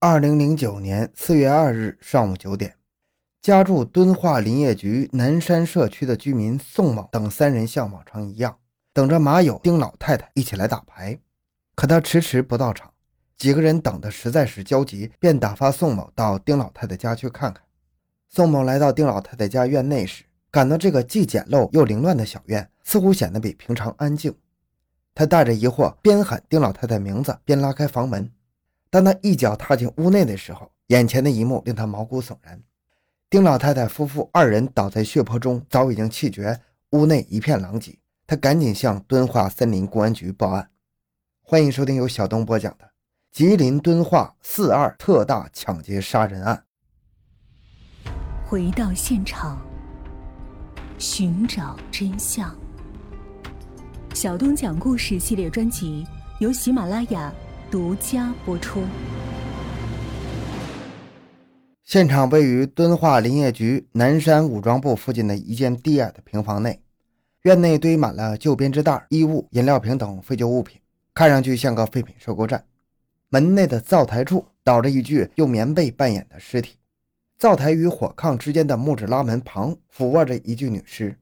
[0.00, 2.76] 二零零九年四月二日上午九点，
[3.42, 8.58] 家住敦化林业局南山社区的居民宋某等三人像往常一样，
[8.92, 11.18] 等着马友丁老太太一起来打牌，
[11.74, 12.92] 可他迟迟不到场。
[13.36, 17.64] 几个人等得实在是焦急，便打发宋某到丁老太太家去看看。
[18.28, 20.22] 宋某来到丁老太太家院内时，
[20.52, 24.32] 感到这个既简陋又凌乱的小院似乎显得比平常安静。
[25.12, 28.30] 他带着疑惑，边喊丁老太太名字，边拉开房门。
[28.90, 32.62] 当他一脚踏进屋内的时候，眼前的一幕令他毛骨悚然。
[33.28, 36.58] 丁老太太夫妇二人倒在血泊中，早已经气绝，
[36.92, 37.98] 屋内一片狼藉。
[38.26, 40.70] 他赶紧向敦化森林公安局报案。
[41.42, 42.84] 欢迎收听由小东播讲的
[43.30, 46.64] 《吉林敦化四二特大抢劫杀人案》。
[48.46, 49.58] 回到现场，
[50.98, 52.54] 寻找真相。
[54.14, 56.06] 小东讲故事系列专辑
[56.40, 57.30] 由喜马拉雅。
[57.70, 58.82] 独家播出。
[61.84, 66.80] 现场位于敦化林业局南山武装部附近的一间低矮的平房内，
[67.42, 70.80] 院内堆满了旧编织袋、衣物、饮料瓶等废旧物品，
[71.12, 72.64] 看上去像个废品收购站。
[73.28, 76.76] 门内的灶台处倒着一具用棉被扮演的尸体，
[77.36, 81.14] 灶台与火炕之间的木质拉门旁俯卧着一具女尸，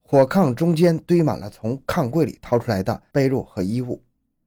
[0.00, 4.02] 火炕中间堆满了从炕柜里掏出来的被褥和衣物。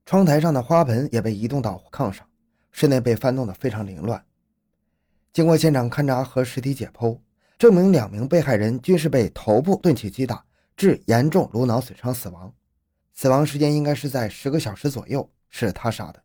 [0.05, 2.27] 窗台上的花盆也被移动到炕上，
[2.71, 4.23] 室内被翻动得非常凌乱。
[5.31, 7.17] 经过现场勘查和尸体解剖，
[7.57, 10.43] 证明两名被害人均是被头部钝器击打
[10.75, 12.53] 致严重颅脑损伤死亡，
[13.13, 16.21] 死亡时间应该是在十个小时左右，是他杀的。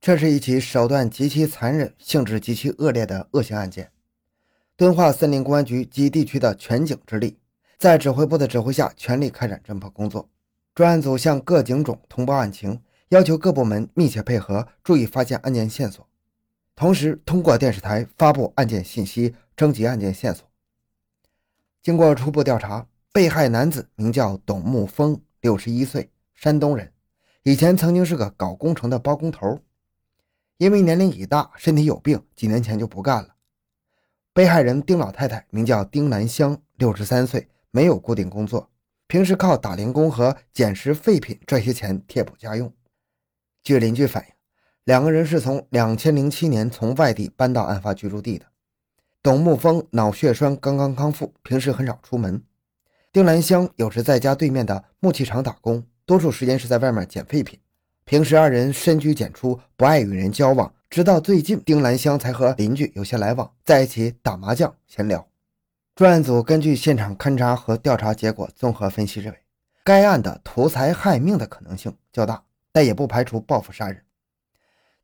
[0.00, 3.90] 这是一起手段极其残忍、性质极其恶劣的恶性案件。
[4.76, 7.38] 敦化森林公安局及地区的全警之力，
[7.78, 10.28] 在指挥部的指挥下，全力开展侦破工作。
[10.74, 12.82] 专案组向各警种通报案情。
[13.12, 16.08] 要求各部门密切配合，注意发现案件线索，
[16.74, 20.48] 同时通过电视台发布案件信息，征集案件线索。
[21.82, 26.90] 经过初步调查，被害男子名叫董木峰，六十一岁，山东人，
[27.42, 29.60] 以前曾经是个搞工程的包工头，
[30.56, 33.34] 因为年龄已大，身体有病，几年前就不干了。
[34.32, 38.70] 被害人丁老太太名叫丁兰香，六十三岁，没有固定工作，
[39.06, 42.72] 平时靠打零工和捡拾废品赚些钱贴补家用。
[43.62, 44.32] 据邻居反映，
[44.84, 48.46] 两个人是从两千零七年从外地搬到案发居住地的。
[49.22, 52.42] 董木峰脑血栓刚刚康复，平时很少出门。
[53.12, 57.60] 丁兰香有时在家对面的木器厂打工，多数时间是在外面捡废品。
[58.04, 60.74] 平时二人深居简出，不爱与人交往。
[60.90, 65.28] 直到最近，丁兰香才和邻居有些来往，在一起打麻将闲聊。
[65.94, 69.38] 专案组根据现场勘查和调查结果综合分析，认为
[69.84, 72.42] 该案的图财害命的可能性较大。
[72.72, 74.02] 但也不排除报复杀人。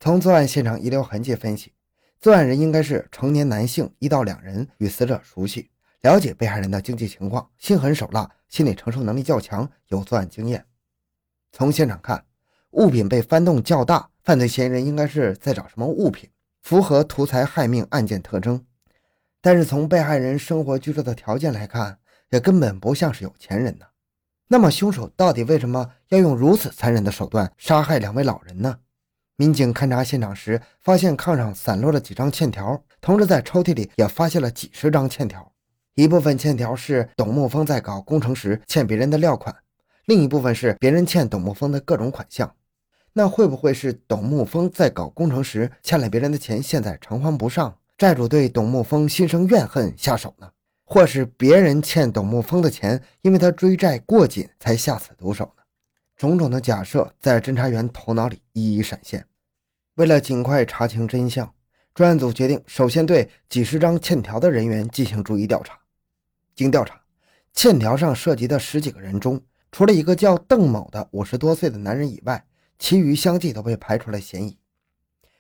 [0.01, 1.73] 从作案现场遗留痕迹分析，
[2.21, 5.71] 作案人应该是成年男性，一到两人，与死者熟悉，
[6.01, 10.65] 了解被害人的经济情况，心狠手辣，心理承受能力较强，有作案经验。
[11.53, 12.25] 从现场看，
[12.71, 16.31] 物品被翻动较大，犯罪嫌疑人应该是在找什么物品，
[16.63, 18.65] 符合图财害命案件特征。
[19.41, 21.99] 但是从被害人生活居住的条件来看，
[22.31, 23.87] 也根本不像是有钱人呢。
[24.51, 28.79] 那么，凶手到底为什么要用如此残忍的手段杀害两位老人呢？
[29.37, 35.53] 民警勘查现场时，发现炕上散落了几张欠条，同时在抽屉里也发现了几十张欠条。
[35.97, 39.55] 一部分欠条是董木峰在搞工程时欠别人的料款，
[40.07, 42.51] 另一部分是别人欠董木峰的各种款项。
[43.13, 50.49] 那会不会是董木峰在搞工程时欠了别人的钱，现在偿还不上，债主对董木峰心生怨恨下手呢？
[50.91, 55.63] 或是别人欠董木峰的钱，因为他追债过紧才下此毒手呢？
[56.17, 59.27] 种种的假设在侦查员头脑里一一闪现。
[59.97, 61.53] 为了尽快查清真相，
[61.93, 65.79] 专案组决定首先对几十张欠条的人员进行逐一调查。
[66.57, 66.99] 经调查，
[67.53, 69.39] 欠条上涉及的十几个人中，
[69.71, 72.43] 除了一个叫邓某的五十多岁的男人以外，
[72.79, 74.57] 其余相继都被排除了嫌疑。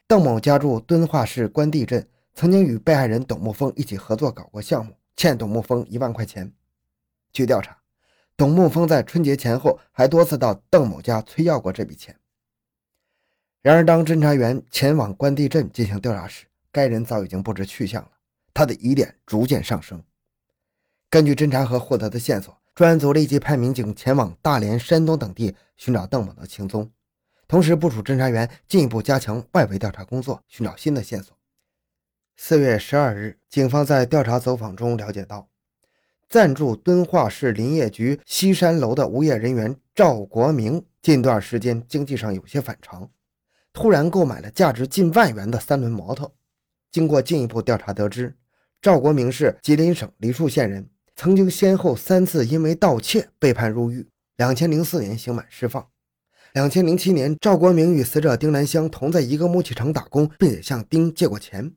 [0.06, 4.92] 邓某家住敦化市关帝镇，曾经与被害人董木峰一起合作搞过项目。
[5.18, 6.52] 欠董木峰一万块钱。
[7.32, 7.76] 据调查，
[8.36, 12.16] 董木峰在春节前后还多次到邓某家催要过这笔钱。
[13.60, 18.12] 然而，当侦查员前往关帝镇进行调查时，该人早已经不知去向了。
[18.54, 20.00] 他的疑点逐渐上升。
[21.10, 26.92] 根据侦查和获得的线索，专案组立即派民警前往大连、山东等地寻找邓某的行踪，
[27.48, 31.36] 同时部署侦查员进一步加强外围调查工作，寻找新的线索。
[32.40, 35.48] 四月十二日，警方在调查走访中了解到，
[36.30, 43.10] 暂住敦化市林业局西山楼的无业人员赵国明近段时间经济上有些反常，
[43.72, 46.32] 突然购买了价值近万元的三轮摩托。
[46.92, 48.36] 经过进一步调查得知，
[48.80, 54.08] 赵国明是吉林省梨树县人，曾经先后三次因为盗窃被判入狱。
[54.36, 55.84] 两千零四年刑满释放。
[56.52, 61.74] 两千零七年，赵国明与死者丁兰香同在一个木器厂打工，并且向丁借过钱。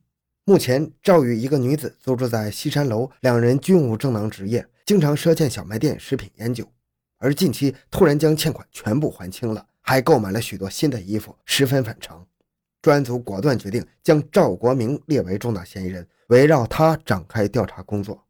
[0.51, 6.67] 目前，赵与一个女子租住在西山楼，两人均无正当职业，经常赊欠小卖店食品烟酒。
[7.19, 12.27] 而近期突然将欠款全部还清了，还购买了许多新的衣服，十分反常。
[12.81, 18.21] 专案组果断决定将赵国明列为重大嫌疑人，围绕他展开调查工作。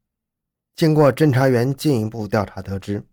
[0.76, 3.04] 经过侦查员进一步调查得知，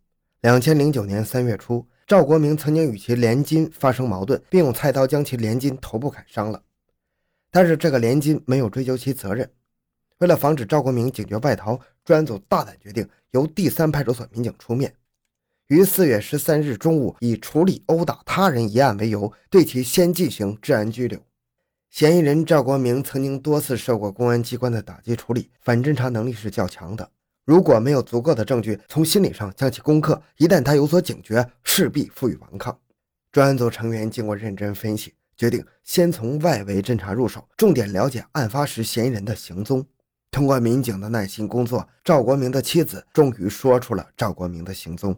[0.43, 6.63] 两千零九年三月初，赵国明曾经与其连金发生矛盾，并用菜刀将其连金头部砍伤了。
[7.51, 9.51] 但是这个连金没有追究其责任。
[10.19, 14.93] 为了防止赵国明警觉外逃，专案组大胆决定由第三派出所民警出面，
[15.69, 21.21] 于四月十三日中午以处理殴打他人一案为由，对其先进行治安拘留。
[21.89, 27.09] 嫌疑人赵国明曾经多次受过公安机关的打击处理，反侦查能力是较强的。
[27.45, 32.79] 如果没有足够的证据从心理上将其攻克，一旦他有所警觉，势必负隅顽抗。
[33.33, 35.15] 专案组成员经过认真分析。
[35.39, 39.87] 决定先从外围侦查入手，重点了解案发时嫌疑人的行踪。
[40.33, 45.17] 通过民警的耐心工作，赵国明的妻子终于说出了赵国明的行踪。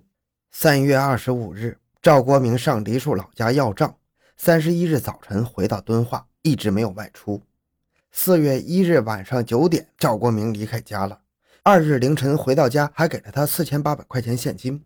[0.52, 3.96] 三月二十五日，赵国明上梨树老家要账。
[4.36, 7.42] 三十一日早晨回到敦化，一直没有外出。
[8.12, 11.18] 四月一日晚上九点，赵国明离开家了。
[11.62, 14.84] 二日凌晨回到家，还给了他四千八百块钱现金，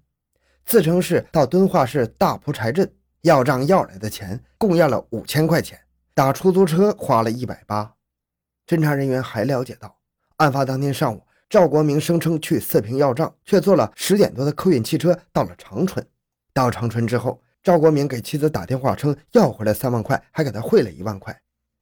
[0.65, 2.91] 自称是到敦化市大蒲柴镇。
[3.25, 5.81] 要账要来的钱共要了五千块钱，
[6.13, 7.95] 打出租车花了一百八。
[8.67, 9.97] 侦查人员还了解到，
[10.37, 16.07] 案发当天上午，赵国明声称去四平要账，却坐了十点多的客运汽车到了长春。
[16.53, 21.35] 到长春之后，赵国明给妻子打电话称要回来三万块，还给他汇了一万块。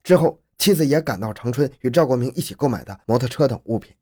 [0.05, 3.93] 之后，妻子也赶到长春，与赵国明一起购买的摩托车等物品。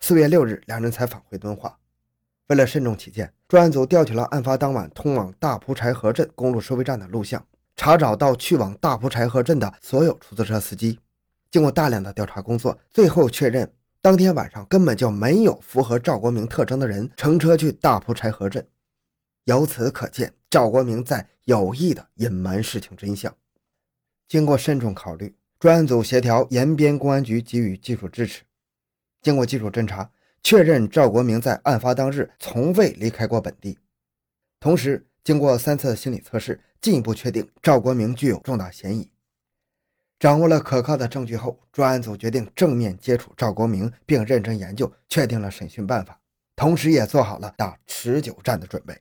[0.00, 1.78] 四月六日，两人才返回敦化。
[2.48, 7.44] 为了慎重起见，专案组调取了案发当晚通往大蒲柴河镇公路收费站的录像，
[7.74, 11.00] 查找到去往大蒲柴河镇的所有出租车司机。
[11.50, 13.68] 经过大量的调查工作，最后确认
[14.00, 18.64] 当天晚上根本就没有符合赵国明特征的人乘车去大蒲柴河镇。
[19.44, 23.34] 由此可见，赵国明在有意的隐瞒事情真相。
[24.28, 28.44] 经过慎重考虑，专案组协调延边公安局给予技术支持。
[29.20, 30.08] 经过技术侦查。
[30.48, 33.76] 确认赵国明在案发当日从未离开过本地，
[34.60, 39.10] 同时经过三次心理测试，进一步确定赵国明具有重大嫌疑。
[40.20, 46.20] 掌握了可靠的证据后，专案组决定正面接触赵国明，并认真研究，确定了审讯办法，
[46.54, 48.96] 同时也做好了打持久战的准备。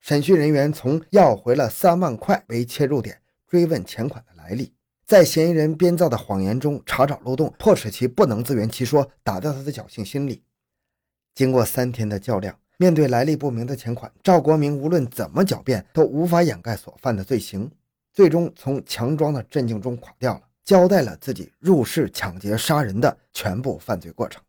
[0.00, 3.16] 审讯人员从要回了三万块为切入点，
[3.46, 4.74] 追问钱款的来历，
[5.06, 10.42] 在嫌疑人编造的谎言中查找漏洞，迫使其不能自圆其说，打掉他的侥幸心理。
[11.34, 17.70] 经过三天的较量，面对来历不明的钱款，赵国明无论怎么狡辩都无法掩盖所犯的罪行，
[18.12, 24.42] 最终从强装的镇静中垮掉了，交代了自己入室抢劫杀人的全部犯罪过程。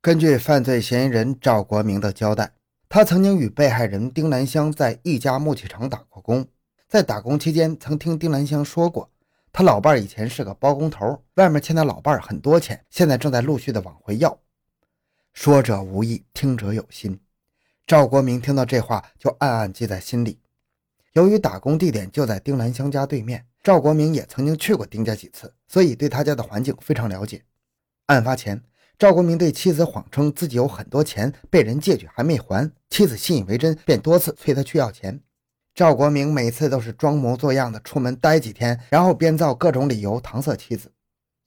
[0.00, 2.52] 根据犯罪嫌疑人赵国明的交代，
[2.88, 6.46] 他曾经与被害人丁兰香在一家木器厂打过工，
[6.88, 9.10] 在打工期间曾听丁兰香说过，
[9.50, 14.38] 他老伴以前是个包工头，外面欠他老伴很多钱，现在正在陆续的往回要。
[15.34, 17.18] 说者无意，听者有心。
[17.88, 20.38] 赵国明听到这话，就暗暗记在心里。
[21.12, 27.42] 由于打工地点就在丁兰香家对面，赵国明也曾经去过丁家几次，所以对他家的环境非常了解。
[28.06, 28.62] 案发前，
[28.96, 35.20] 赵国明对妻子谎称自己有很多钱被人借去还没还，妻子信以为真，便多次催他去要钱。
[35.74, 40.92] 赵国明每次都是装模作样的出门待几天，然后编造各种理由搪塞妻子。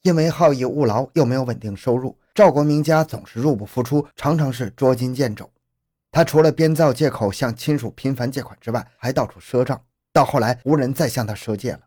[0.03, 2.17] 因为好逸恶劳，又没有稳定收入。
[2.37, 5.51] 赵国明家总是入不敷出，常常是捉襟见肘。
[6.11, 9.83] 他除了编造借口向亲属频繁借款之外，还到处赊账。
[10.13, 11.79] 到后来，无人再向他赊借了。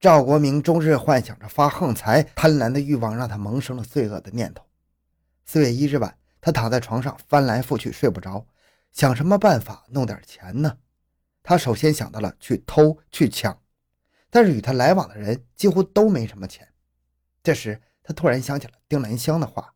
[0.00, 4.64] 赵国明终日幻想着发横财，贪婪的欲望让他萌生了罪恶的念头。
[5.44, 8.46] 四月一日晚，他躺在床上翻来覆去睡不着，
[8.92, 10.78] 想什么办法弄点钱呢？
[11.42, 13.60] 他首先想到了去偷去抢，
[14.30, 16.66] 但是与他来往的人几乎都没什么钱。
[17.42, 17.78] 这时。
[18.08, 19.74] 他突然想起了丁兰香的话，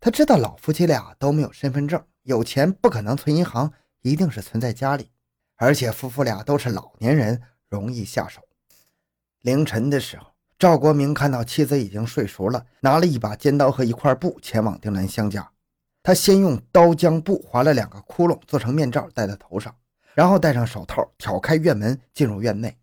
[0.00, 5.10] 他知道老夫妻俩都没有身份证，有钱不可能存银行，一定是存在家里，
[5.56, 8.40] 而且夫妇俩都是老年人，容易下手。
[9.42, 15.50] 凌晨的时候，赵国明看到妻子已经睡熟了，拿了一把尖刀和一块布前往丁兰香家。
[16.02, 19.76] 他先用刀将布划了两个窟窿，做成面罩戴在头上，
[20.14, 22.74] 然后戴上手套，挑开院门进入院内。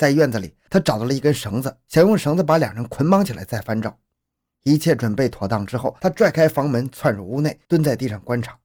[0.00, 3.94] 在院子里，他找到了一根绳子，想用绳子把两人捆绑起来再翻找。
[4.62, 8.58] 一切准备妥当之后，他拽开房门，窜入屋内，蹲在地上观察。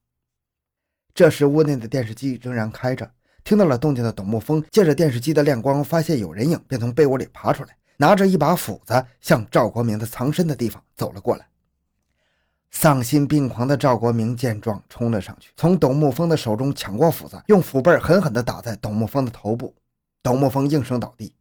[1.12, 3.10] 这时，屋内的电视机仍然开着。
[3.44, 11.46] 听到了动静的董木峰，借着电视机的亮光，发现有人影，便从被窝里爬出来，拿着一把斧子，向赵国明的藏身的地方走了过来。
[12.70, 19.74] 丧心病狂的赵国明见状，冲了上去，从董木峰的手中抢过斧子，用斧背狠狠地打在董木峰的头部。
[20.26, 21.32] 董木峰应声倒地。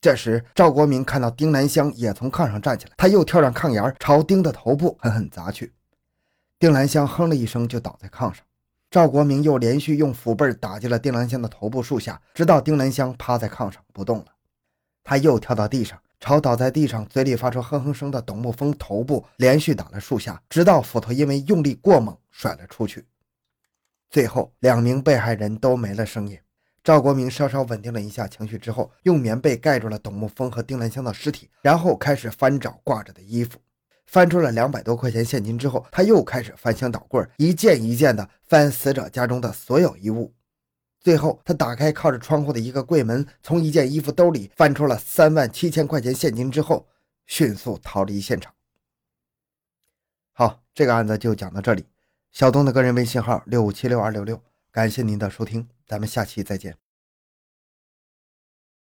[0.00, 5.72] 这时，赵国明看到丁兰香也从炕上站起来，他又跳上炕沿，朝丁的头部狠狠砸去。
[6.60, 8.36] 丁兰香哼了一声，就倒在炕上。
[8.88, 14.26] 赵国明又连续用斧背打击了丁兰香的头部数下，直到丁兰香趴在炕上不动了。
[15.02, 16.00] 他又跳到地上。
[16.20, 23.04] 朝倒在地上、嘴里发出哼哼声的董木峰头部连续打了数下，直到斧头因为用力过猛甩了出去。
[24.08, 26.38] 最后，两名被害人都没了声音。
[26.84, 33.58] 赵国明稍稍稳定了一下情绪之后，用棉被盖住了董木峰和丁兰香的尸体，然后开始翻找挂着的衣服。
[34.06, 40.34] 翻出了两百多块钱现金之后，他又开始翻箱倒柜，一件一件的翻死者家中的所有衣物。
[41.00, 46.86] 最后，他打开靠着窗户的一个柜门，从一件衣服兜里翻出了三万七千块钱现金之后，
[47.24, 48.52] 迅速逃离现场。
[50.34, 51.86] 好，这个案子就讲到这里。
[52.30, 54.42] 小东的个人微信号六五七六二六六，
[54.74, 56.83] 感谢您的收听，咱们下期再见。